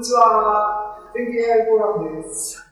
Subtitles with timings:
[0.00, 0.96] にちは。
[1.14, 2.66] 全経 AI フォーラムです。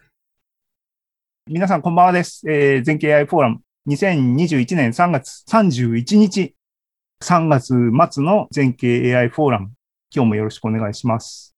[1.47, 2.51] 皆さん、こんばんはです。
[2.51, 6.55] えー、全経 AI フォーラム、2021年3月31日、
[7.23, 7.75] 3月
[8.11, 9.73] 末の全経 AI フォーラム、
[10.11, 11.55] 今日もよろしくお願いします。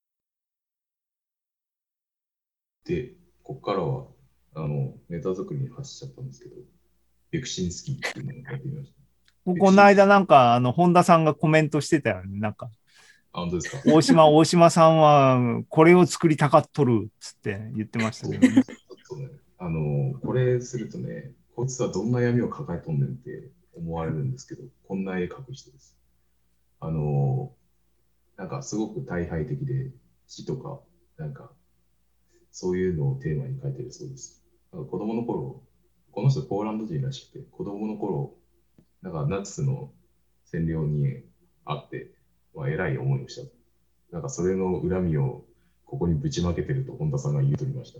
[2.83, 4.07] で、ここからは、
[4.55, 6.55] あの、ネタ作りに走っちゃったんですけど、
[7.31, 9.53] ベクシンスキーっていうのをやってみました。
[9.57, 12.41] この間なんか、あの、本田さんがコメントしてたよね。
[12.41, 12.69] なんか、
[13.33, 13.81] 本当ですか？
[13.91, 18.63] 大島、大島さんは、これを作りたかっとるっつって言ってましたけど、ね、ね、
[19.57, 25.95] あの、これするとね、こいつはどんな闇を抱えとんねんって思われるんですけど、こんな絵描く人です。
[26.79, 27.53] あの、
[28.37, 29.91] なんかすごく大敗的で、
[30.27, 30.79] 死とか、
[31.17, 31.51] なんか、
[32.51, 34.43] そういうのをテーマに描いてるそうです。
[34.73, 35.61] なんか子供の頃、
[36.11, 38.33] この人ポーランド人らしくて、子供の頃、
[39.01, 39.91] なんかナチスの
[40.51, 41.23] 占領に
[41.63, 42.11] あって、
[42.55, 43.49] まあ、偉い思いをした。
[44.11, 45.45] なんかそれの恨みを
[45.85, 47.99] ここにぶちまけてると本田さんが言うとりました。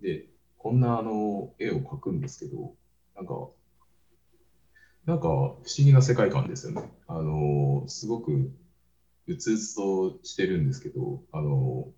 [0.00, 0.26] で、
[0.58, 2.74] こんなあの絵を描くんですけど、
[3.16, 3.48] なんか、
[5.06, 6.92] なんか不思議な世界観ですよね。
[7.06, 8.52] あの、すごく
[9.26, 11.88] うつうつとしてるんですけど、あの、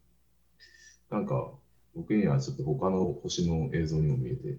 [1.10, 1.52] なんか
[1.94, 4.58] 僕にはちょっと他の星の映像にも見えて、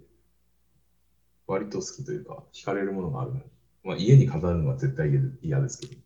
[1.46, 3.40] 割と好きというか、惹かれるものがあるの。
[3.84, 5.10] まあ、家に飾るのは絶対
[5.42, 6.00] 嫌ですけど、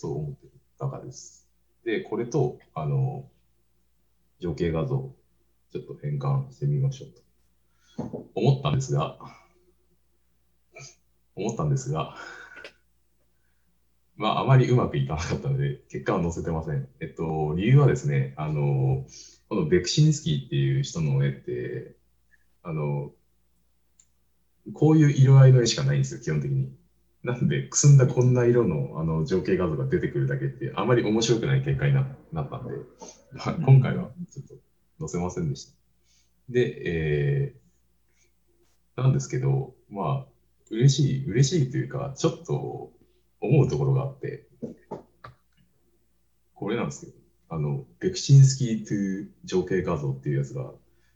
[0.00, 1.48] そう思ってる画家です。
[1.84, 3.28] で、これと、あの、
[4.38, 5.12] 情景画像、
[5.72, 8.30] ちょっと変換してみましょうと。
[8.36, 9.18] 思ったんですが、
[11.34, 12.14] 思ったんですが、
[14.14, 16.88] まあ、あまりうまくいかなかったので、結果は載せてません。
[17.00, 19.04] えっと、理由はですね、あの、
[19.48, 21.96] このベクシンスキーっていう人の絵って、
[22.62, 23.10] あの、
[24.74, 26.72] こういう色合いの絵しかないんですよ、基本的に。
[27.24, 32.74] なんで、くすんだこんな色のあの情景画像が出てくるだけって、あまり面白くない結果にななったんで、
[33.32, 34.54] まあ、今回はちょっと
[35.00, 35.72] 載せませんでした。
[36.48, 40.32] で、えー、なんですけど、まあ、
[40.70, 42.92] 嬉しい、嬉しいというか、ちょっと
[43.40, 44.46] 思うところがあって、
[46.54, 47.12] これなんですよ。
[47.48, 50.72] あの、ベクシンスキートゥ情景画像っていうやつが、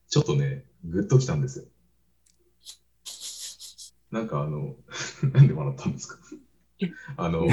[0.09, 1.65] ちょっとね、グッときたんですよ。
[4.13, 4.77] なんかあの、
[5.33, 6.19] なんで笑ったんですか？
[7.17, 7.47] あの、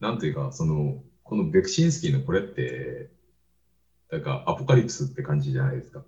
[0.00, 3.10] なんていうか、その、このベクシンスキーのこれって、
[4.10, 6.02] なんかアポカリプスって感じじゃないですか？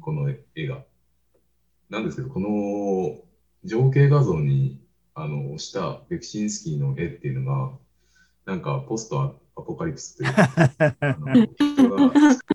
[0.00, 0.84] この絵が。
[1.90, 3.20] なんですけど、この
[3.64, 4.80] 情景画像に
[5.14, 7.72] あのしたベクシンスキーの絵っていうのが、
[8.46, 10.48] なんかポストアポカリプスというか、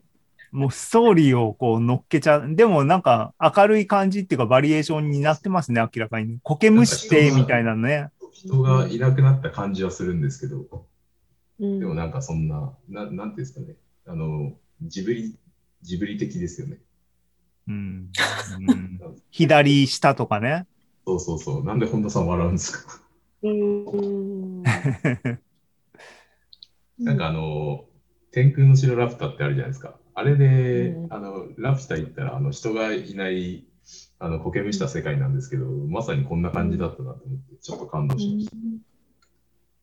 [0.58, 2.56] もうストーリーをこう乗っけちゃう。
[2.56, 6.40] でもなんか明るい感じっていうかバリエーションになってますね、明らかに。
[6.42, 8.10] 苔むしてみたいなね。
[8.32, 10.88] 人がいなくなった感じはするんですけど、
[11.60, 13.76] うん、でもなんかそんな、ななんていうんですかね、
[14.08, 15.38] あの、ジブリ、
[15.84, 16.80] ジブリ的ですよね。
[17.68, 18.10] うん。
[18.68, 20.66] うん、 左下とかね。
[21.06, 21.64] そうそうそう。
[21.64, 23.02] なんで本田さん笑うんですか？
[27.00, 27.86] なんかあの、
[28.32, 30.00] 天空の城ラピュタってあるじゃないですか。
[30.20, 33.68] あれで、うん、あのラピュタ行ったらあの人がいない
[34.18, 38.58] あの苔むした世界なんですけど、まさにこんな感じだったなと思って、ちょっと感動しました。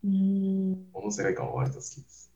[0.05, 2.33] うん、この世界観は割と好きです。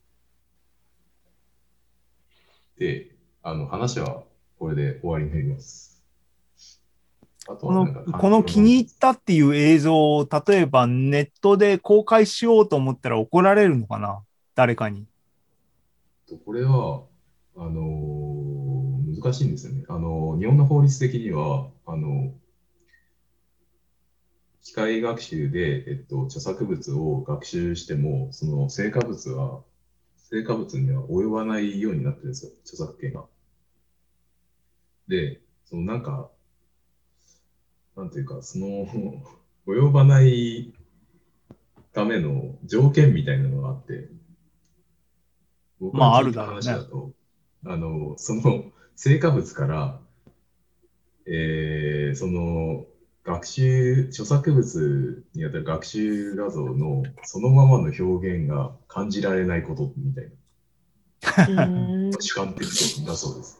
[2.79, 4.23] で、あの話は
[4.61, 6.01] これで終わりになります。
[7.49, 14.23] このこの気に入ったっていう映像を例えばネットで公開しようと思ったら怒られるのかな？
[14.55, 15.05] 誰かに。
[16.47, 17.03] これは
[17.61, 19.85] あのー、難しいんですよね。
[19.89, 22.31] あのー、日本の法律的には、あのー、
[24.63, 29.63] 機械学習で、えっと、著作物を学習しても、その成果物は、
[30.17, 33.25] 成果物には及ばないようになってるんですよ、著作権が。
[35.09, 36.31] で、そのなんか、
[37.97, 38.87] なんていうか、その
[39.67, 40.73] 及ばない
[41.93, 44.11] ための条件みたいなのがあって、
[45.81, 47.18] 僕が聞いた話だと、
[47.65, 48.65] あの、その
[48.97, 50.01] 成果物から、
[51.27, 52.87] えー、その
[53.25, 60.25] 学習、著作物にあたる学習画像のそのままの表現が感じられないことみたい
[61.55, 61.69] な。
[62.21, 63.59] 主観的だそうです。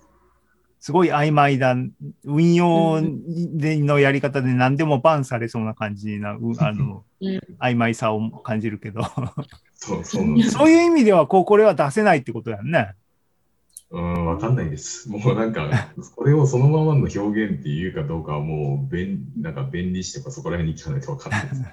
[0.81, 1.75] すごい曖昧だ、
[2.25, 6.33] 運用でのやり方で何でもバンされそうな感じな、あ
[6.73, 7.05] の、
[7.61, 9.03] 曖昧さを感じるけど
[9.75, 12.95] そうそうそういう意味ではこう、これは出せないってことだよね。
[13.91, 15.09] うん、わかんないです。
[15.09, 15.71] もうなんか、
[16.15, 21.63] これをそのままの表現っていうかどうかはもう、便なんか便利してとかそこら辺に聞かないとわかんないです。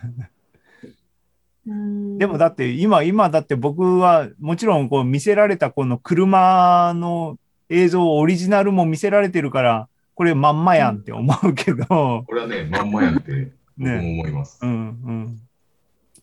[1.68, 7.40] うんでもだって今、今だって僕はもちろんこう見せられたこの車の
[7.70, 14.00] 映像オリジナルも見せられてるから、これまんまやんって思うけど、これはね、まんまやんって僕もね。
[14.00, 14.60] 思います。
[14.62, 15.42] うんうん。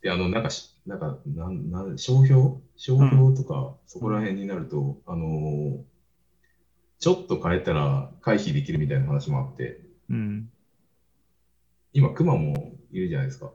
[0.02, 2.60] で、あの、なんかし、なんか、なん、なん、商標？
[2.76, 5.80] 商標とか、そこら辺になると、あのー
[6.98, 10.48] ちょっと変えたら回避できるみたいな話もあって、うん。
[11.92, 13.50] 今、くまモンいるじゃないですか。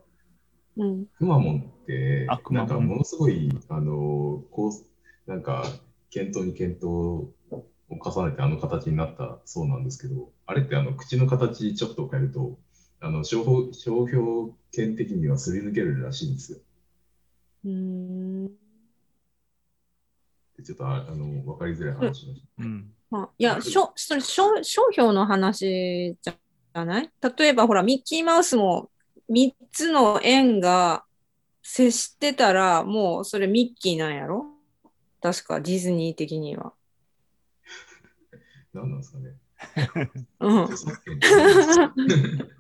[0.76, 1.06] うん。
[1.18, 4.74] くまモンってなんかものすごい、あのーこ
[5.28, 5.64] う、なんか、
[6.10, 7.34] 検討に検討を
[7.90, 12.60] 重ねてあの形になったそうなんですけど、あれってあの口の形ちょっと変えると、
[13.00, 16.58] あの商標商標権的にはすり抜けるらしいんですよ。
[17.66, 18.48] うん
[20.64, 22.64] ちょっとああの分かりづらい話しました。
[22.64, 22.92] うん。
[23.12, 27.12] あいや、しょそれ商商標の話じゃない？
[27.38, 28.90] 例えばほら、ミッキーマウスも
[29.30, 31.06] 3つの円が
[31.62, 34.46] 接してたら、もうそれミッキーなんやろ？
[35.22, 36.74] 確かディズニー的には。
[38.74, 39.36] 何なんですかね。
[40.40, 40.68] うん。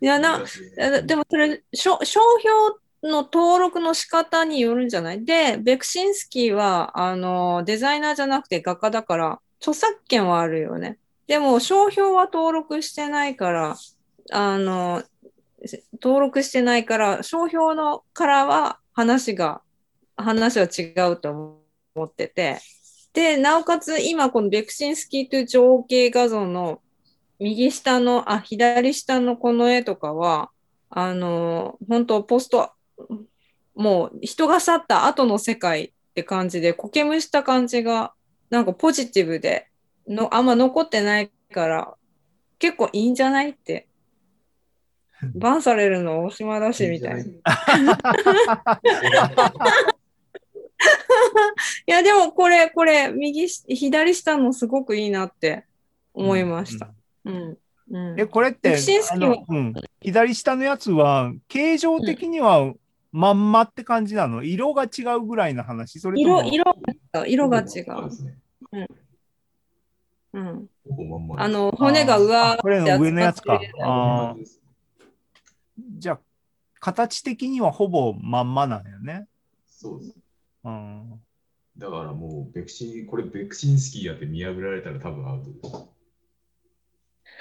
[0.00, 0.44] いやな、
[0.78, 2.54] えでもそれ商、商標
[3.02, 5.24] の登録の仕方によるんじゃない？
[5.24, 10.98] で、ベクシンスキーはあのデザイナーじゃなくて画家だから、著作権はあるよね。
[11.26, 13.76] でも商標は登録してないから、
[14.32, 15.02] あの、
[16.02, 19.62] 登録してないから、商標のからは話が、
[20.16, 21.30] 話は違うと
[21.94, 22.58] 思ってて。
[23.14, 26.80] で、なおかつ今このベクシンスキーという情景画像の
[27.44, 30.50] 右下の、あ、左下のこの絵とかは、
[30.88, 32.70] あの、本当ポスト、
[33.74, 38.14] もう人が去った後の世界って感じで、苔むした感じが、
[38.48, 39.68] なんかポジティブで、
[40.08, 41.94] のあんま残ってないから、
[42.58, 43.88] 結構いいんじゃないって。
[45.34, 47.22] バンされるの大島だしみたいな。
[47.22, 47.26] い
[51.86, 55.66] や、でもこれ、これ、右し、左下のすごくいいなって
[56.14, 56.93] 思いました。
[57.24, 57.58] うん。
[57.90, 58.20] うん。
[58.20, 62.72] え、これってベクシンスキーはあの、うん、左下のやつは、形状的には
[63.12, 64.42] まんまって感じなの？
[64.42, 66.00] 色が違うぐらいの話？
[66.00, 66.64] それと色、も色
[67.12, 67.66] が、色が違う。
[67.66, 68.38] そうですね。
[70.32, 70.68] うん。
[70.88, 74.44] ほぼまんまあの、骨が上あこれの上のやつかあー
[75.98, 76.20] じゃあ、
[76.80, 79.26] 形的にはほぼまんまなんよね。
[79.66, 80.16] そうです。
[80.64, 81.20] うん、
[81.78, 85.93] だからもう、ベクシン、これベクシンスキーやって見破られたら多分アウトです。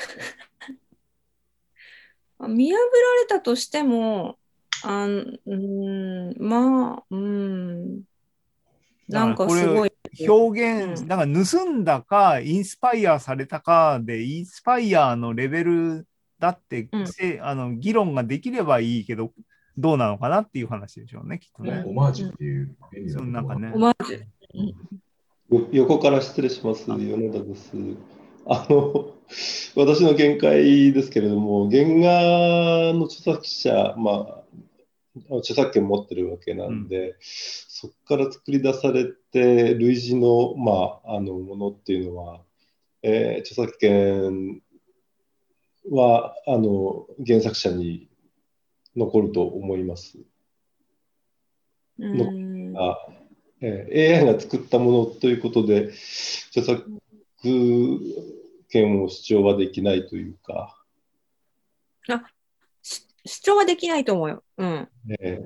[2.40, 2.82] あ見破ら
[3.22, 4.40] れたとしても、
[4.84, 8.04] あんうーん、まあ、うん、
[9.08, 9.92] なんかすごい。
[10.28, 16.08] 表現、うんだから盗んだか、インスパイアされたかで、インスパイアのレベル
[16.40, 19.34] だって、うんせあの議論ができればいいけど、
[19.78, 21.84] どうなのかなっていう話でしょうね、きっとね。
[21.88, 24.20] オマージュっていう便利なそのなんかねオマージュ。
[25.50, 26.86] よ横から失礼します。
[26.88, 27.74] 米田です。
[28.46, 29.14] あの、
[29.76, 34.44] 私の見解ですけれども、原画の著作者、ま
[35.32, 42.42] あ、著作権持ってるわけなんで、そこから作り出されて、類似の、まあ、あのものっていうのは、
[43.02, 44.62] えー著作権
[45.92, 48.08] はあの原作者に
[48.96, 50.18] 残ると思います。
[52.00, 52.98] うんあ
[53.60, 55.92] えー AI が作ったものということで、
[56.52, 57.03] 著作
[57.44, 60.76] 権を主張はできないというか、
[62.82, 64.44] し主張はできないと思うよ。
[64.58, 64.90] うん。
[65.20, 65.46] え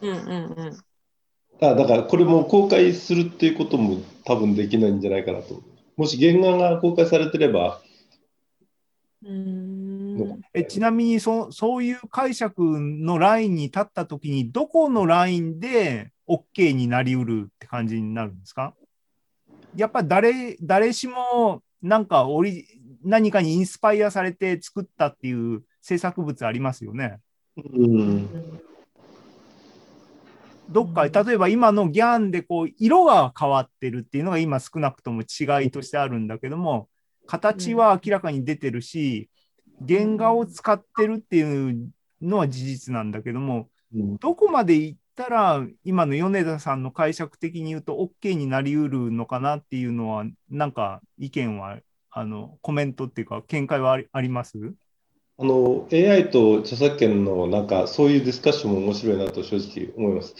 [0.00, 0.84] うんうんうん。
[1.60, 5.62] ーあだからこれも公開するっていうことも多分できないんじゃないかなと。
[5.96, 7.82] もし原画が公開されてれば、
[9.22, 18.74] うーんえちなみにそ、そういう解釈のラインに立ったときに、どこのラインで OK になりうるって感じになるんですか？
[19.76, 22.66] やっぱ誰誰しもなんかオリ
[23.04, 27.18] 何かにインスパイアされて作ったっていう制作物ありますよね。
[27.56, 28.28] うん、
[30.70, 36.88] どっか、例えば今のギャンでこう色が変わってるっていうのが今少なくとも違いとしてあるんだけども、
[37.26, 39.28] 形は明らかに出てるし、
[39.86, 51.78] 原画を使ってるっていうのは事実なんだけども、うんどこまでたら今の米田さんの解釈的に言うと OK になりうるのかなっていうのは、なんか意見は、
[52.10, 54.58] あのコメントっていうか見解はありあります？
[55.38, 60.34] あの AI と著作権のなんかそういうディスカッションも面白いなと正直思います。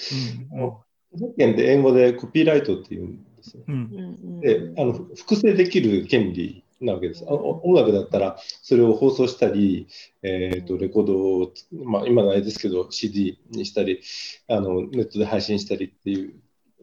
[0.53, 0.73] うん
[1.15, 3.63] 著作権って英語でコピーライトっていうんですよ。
[3.67, 7.25] うんうんうんであの複製できる権利なわけです。
[7.27, 9.89] あお音楽だったら、それを放送したり、
[10.23, 14.01] えー、とレコードを、まあ、今ないですけど、CD にしたり
[14.49, 16.35] あの、ネットで配信したりっていう、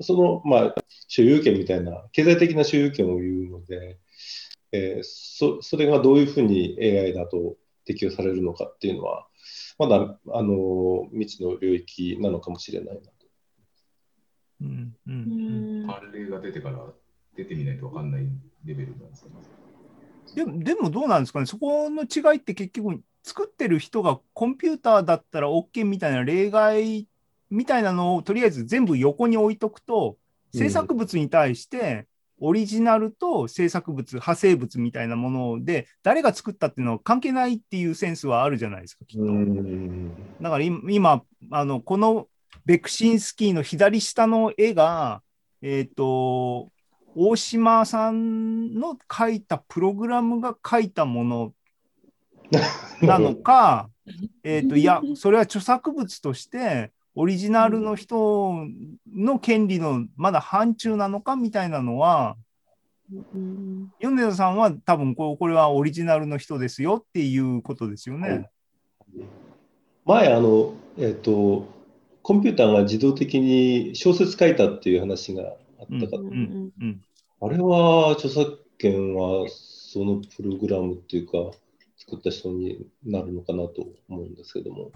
[0.01, 0.75] その、まあ、
[1.07, 3.97] 所有権みたいな、経済的な所有権を言うので、
[4.71, 9.27] えーそ、それがどういうふうに AI だと適用されるのかっていうのは、
[9.79, 13.11] まだあの未知の領域なのかもしれないなと。
[14.61, 16.85] うんううんん判例が出てから
[17.35, 18.27] 出てみないと分かんない
[18.65, 19.35] レベルなんですかね。
[20.35, 27.07] でもでもどうなんですかね、そこの違いって結局、作ってる人がコンピューターだったら OK みたいな例外
[27.49, 30.17] みたいなのをとりあえず全部横に置いとくと、
[30.53, 32.07] 制作物に対して
[32.39, 39.25] オリジナルと制作物、派生物みたいなもので、誰が作ったっていうのは関係ないっていうセンスはあるじゃないですか、きっと。
[39.25, 40.09] ん。
[40.41, 42.27] だから今、今あのこの
[42.65, 45.21] ベクシンスキーの左下の絵が、
[45.61, 46.69] えっ、と、
[47.15, 51.53] 大島さんの書いたプログラムが書いたもの
[53.01, 53.89] なのか、
[54.43, 58.65] えっと、いや、それは著作物として、オリジナルの人
[59.13, 62.35] の権利のまだ範疇なのかみたいなのは、
[63.33, 68.49] うん米田さんは多分こうこれはオリジナルの人ですよっていうことですよね。
[70.05, 71.67] 前あの、えっと、
[72.21, 77.01] コンピューターが自動的に小説書いたっていう話があったか、うんうんうん。
[77.41, 81.55] あれは著作権はそのプログラムっていうか、
[81.97, 84.91] 作った人になるのかなと思うんですけども。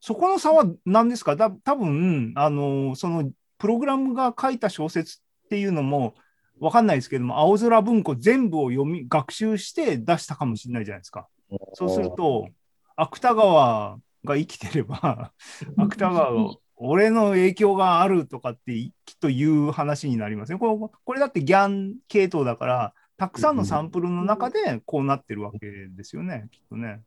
[0.00, 1.34] そこの差は何ですか？
[1.34, 6.14] だ多分あのそのプログラムが書いた小説っていうのも
[6.60, 11.26] 分かんないですけども青空文庫全部を読み学習して出したかもしれないじゃないですか。
[11.72, 12.48] そうすると
[12.96, 15.32] 芥川が生きてれば
[15.76, 16.50] 芥川が
[16.86, 18.72] 俺の影響があるとかって
[19.04, 20.58] きっと言う話になりますね。
[20.58, 27.02] これこれだってギャン系統だからたくさんのサンプルの中でこうなってるわけですよね、きっとね。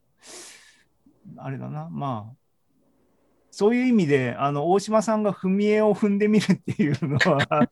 [1.38, 2.36] あれだな、まあ、
[3.52, 7.68] そういう意味で、あの大島さんが踏み絵を踏んでみるっていうのは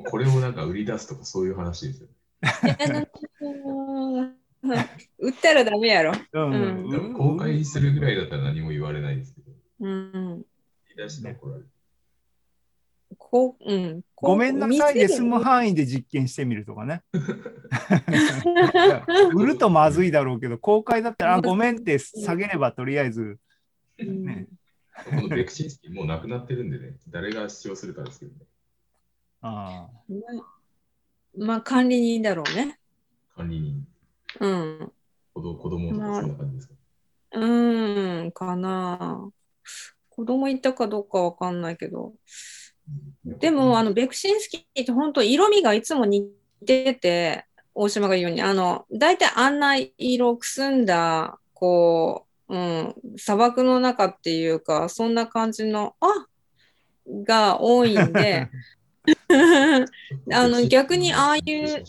[0.10, 2.14] これをなんか売り出すとかそういう話ですよね。
[5.18, 6.12] 売ったらダメやろ。
[6.32, 10.34] うん公開するぐらいだったら何も言われないですけど、うん。
[10.34, 10.44] 売
[10.90, 11.68] り出して怒られる。
[13.16, 14.02] こう、うん。
[14.14, 17.02] こうごめんなさいで済む範囲で実験してみるとかね。
[19.34, 23.38] 売るとまずいだろうけど、公開だったら、あごめんって下げればとりあえず、
[23.98, 24.48] うんね
[25.08, 28.38] このベクシンスキーもうなくなってるんでね、誰が主張するかですけどね。
[29.40, 29.88] あ
[31.38, 32.78] まあ、管理人だろうね。
[33.34, 33.86] 管理人、
[34.38, 34.92] うん。
[35.34, 36.74] 子供子供とかそんな感じですか？
[37.32, 39.30] うーん、かな。
[40.08, 42.14] 子供いたかどうかわかんないけど。
[43.24, 46.30] でも、あの、ベクシンスキーって本当色味がいつも似
[46.66, 56.26] てて、大島が言うように、あの、大体あんな色くすんだ、こう、うん、砂漠の中っていうか、そんな感じの、あ
[57.24, 58.48] が多いんで、
[60.32, 61.84] あの逆にああいう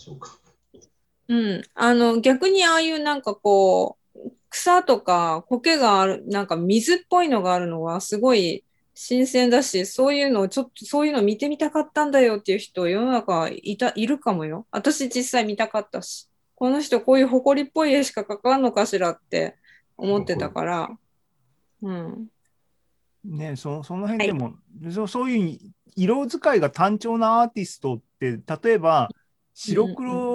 [1.28, 4.18] うん、あの逆にああいうなんかこう
[4.50, 8.64] 草とか苔があるなんか水っぽいのがあるのはすごい
[8.94, 14.66] 新鮮だしそういうのをちょっとそういうの見てみたかったんだよっていう人世の中いたいるかもよ。
[14.70, 16.28] 私実際見たかったし。
[16.54, 19.56] この人こういう埃っぽい絵しか描かんのかしらって
[19.96, 20.90] 思ってたから。
[21.82, 22.28] うん。
[23.24, 24.54] ねそその辺でも、
[24.92, 25.58] そそういう
[25.96, 29.08] 色使いが単調なアーティストって例えば
[29.54, 30.31] 白黒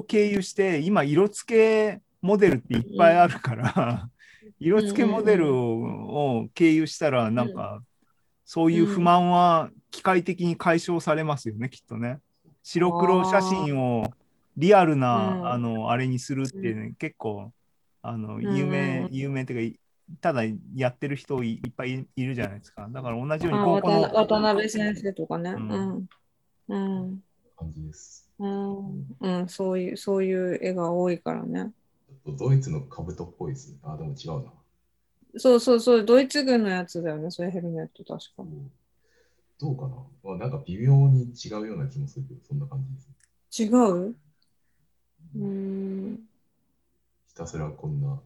[0.00, 1.54] を経由して、今色付
[1.94, 4.08] けモデルっていっぱいあるから、
[4.58, 7.82] 色付けモデルを経由したらなんか、
[8.44, 12.18] そういう不満は機械的に解消されますよねきっとね。
[12.62, 14.04] 白黒写真を
[14.56, 17.52] リアルな、うんあのあれにするって、ね結構
[18.02, 19.78] あのん有名、有名っていうか
[20.20, 20.42] ただ
[20.74, 22.88] やってる人いいっぱいいるじゃないですか。
[22.90, 25.50] だから同じようにあ高校の渡渡辺先生とかね。
[25.50, 26.08] ううんん。
[26.68, 27.22] うん。
[27.56, 28.29] 感じです。
[28.40, 31.72] うん、うん、そういう、そういう絵が多いからね。
[32.26, 33.78] ドイツの兜っぽいですね。
[33.82, 34.52] あ、でも違うな。
[35.36, 38.42] そうそうそう、ドイツ軍のやつだよね、そういうヘルメット、確か。
[39.60, 43.62] どうかな、まあ、なんか微妙に違うような気もするけど、そんな感じです。
[43.62, 44.16] 違う？
[45.36, 46.20] うん。
[47.28, 48.18] ひたすらこんな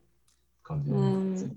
[0.62, 1.50] 感じうんです。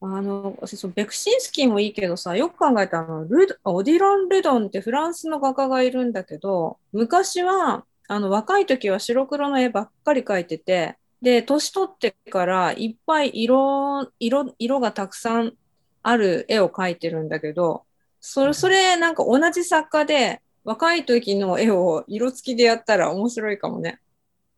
[0.00, 15.54] あの、そうベクシンスキーもいいけどさ、よく考えたらあのルド、オディロン・ルドンってフランスの画家がいるんだけど、昔は、あの、若い時は白黒の絵ばっかり描いてて、で、年取ってからいっぱい色、色、色がたくさん
[16.02, 17.84] ある絵を描いてるんだけど、
[18.20, 24.00] それ、それなんか同じ作家で、若い時の絵を色付きでやったら面白いかもね。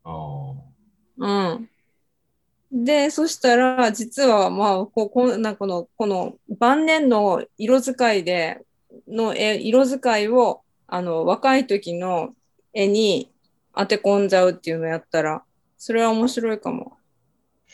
[0.04, 0.52] あ
[1.18, 1.70] うん。
[2.72, 8.60] で、そしたら、実は、まあ、ここなこの、この晩年の色使いで、
[9.08, 12.34] の絵、色使いを、あの、若い時の
[12.72, 13.32] 絵に
[13.74, 15.42] 当て込んじゃうっていうのをやったら、
[15.78, 16.96] それは面白いかも。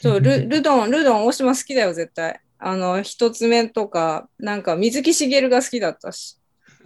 [0.01, 2.41] そう、ルルドン、ルドン、大島好きだよ、絶対。
[2.59, 6.39] あの、一つ目とか、なんか、水木しげるが好きだったし。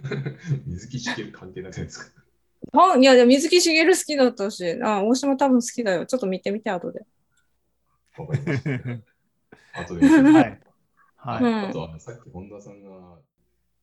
[0.03, 0.07] あ。
[0.67, 2.21] 水木しげる関係ないじゃないですか。
[2.73, 6.05] あいや、水木しげる好きだったし、あ、大島多分好きだよ。
[6.05, 7.05] ちょっと見てみて、後で。
[8.17, 8.71] わかりました。
[9.73, 10.59] あ とではい。
[11.17, 11.43] はい。
[11.43, 13.19] うんあとあのさっき本田さんが